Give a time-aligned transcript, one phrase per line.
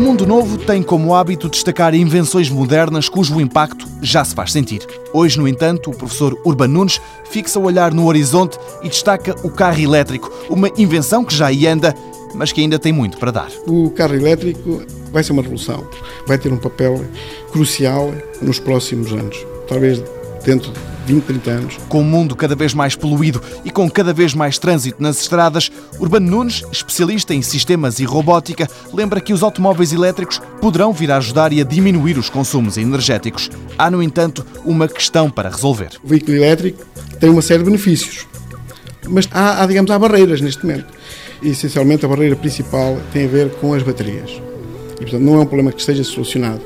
[0.00, 4.80] Novo tem como hábito destacar invenções modernas cujo impacto já se faz sentir.
[5.12, 9.50] Hoje, no entanto, o professor Urban Nunes fixa o olhar no horizonte e destaca o
[9.50, 11.94] carro elétrico, uma invenção que já aí anda,
[12.34, 13.50] mas que ainda tem muito para dar.
[13.66, 14.82] O carro elétrico
[15.12, 15.86] vai ser uma revolução,
[16.26, 17.04] vai ter um papel
[17.52, 18.10] crucial
[18.40, 19.44] nos próximos anos.
[19.68, 20.02] Talvez
[20.44, 21.76] dentro de 20, 30 anos.
[21.88, 25.70] Com o mundo cada vez mais poluído e com cada vez mais trânsito nas estradas,
[25.98, 31.16] Urbano Nunes, especialista em sistemas e robótica, lembra que os automóveis elétricos poderão vir a
[31.16, 33.50] ajudar e a diminuir os consumos energéticos.
[33.78, 35.90] Há, no entanto, uma questão para resolver.
[36.02, 36.84] O veículo elétrico
[37.18, 38.26] tem uma série de benefícios,
[39.08, 40.86] mas há, há digamos, há barreiras neste momento.
[41.42, 44.30] E, essencialmente, a barreira principal tem a ver com as baterias.
[44.96, 46.60] E, portanto, não é um problema que esteja solucionado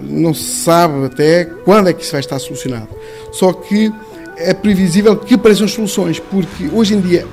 [0.00, 2.88] não se sabe até quando é que isso vai estar solucionado.
[3.32, 3.92] Só que
[4.36, 7.26] é previsível que apareçam soluções, porque hoje em dia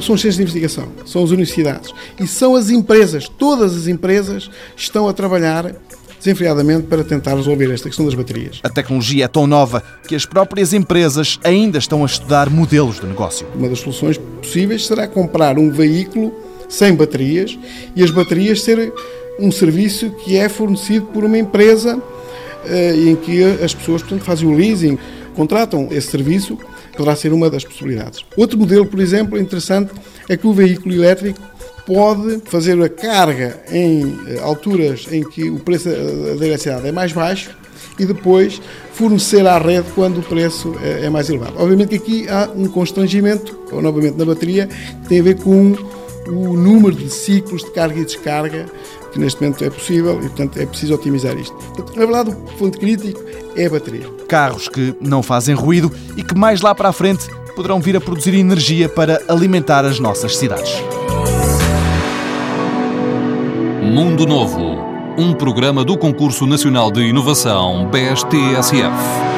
[0.00, 4.50] são os centros de investigação, são as universidades e são as empresas, todas as empresas
[4.76, 5.74] estão a trabalhar
[6.18, 8.60] desenfreadamente para tentar resolver esta questão das baterias.
[8.62, 13.06] A tecnologia é tão nova que as próprias empresas ainda estão a estudar modelos de
[13.06, 13.46] negócio.
[13.54, 16.32] Uma das soluções possíveis será comprar um veículo
[16.68, 17.58] sem baterias
[17.96, 18.92] e as baterias serem
[19.38, 22.02] um serviço que é fornecido por uma empresa
[22.66, 24.98] eh, em que as pessoas portanto, fazem o leasing,
[25.34, 26.58] contratam esse serviço,
[26.96, 28.24] poderá ser uma das possibilidades.
[28.36, 29.92] Outro modelo, por exemplo, interessante,
[30.28, 31.40] é que o veículo elétrico
[31.86, 37.12] pode fazer a carga em eh, alturas em que o preço da eletricidade é mais
[37.12, 37.56] baixo
[37.98, 38.60] e depois
[38.92, 41.54] fornecer à rede quando o preço eh, é mais elevado.
[41.56, 45.74] Obviamente que aqui há um constrangimento, novamente na bateria, que tem a ver com
[46.28, 48.66] o número de ciclos de carga e descarga
[49.12, 51.54] que neste momento é possível e, portanto, é preciso otimizar isto.
[51.54, 53.20] Portanto, na verdade, o ponto crítico
[53.56, 54.06] é a bateria.
[54.28, 58.00] Carros que não fazem ruído e que mais lá para a frente poderão vir a
[58.00, 60.72] produzir energia para alimentar as nossas cidades.
[63.82, 64.78] Mundo Novo,
[65.16, 69.37] um programa do Concurso Nacional de Inovação BSTSF.